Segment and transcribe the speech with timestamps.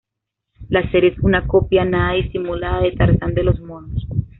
[0.69, 4.07] La serie es una copia nada disimulada de "Tarzán de los monos".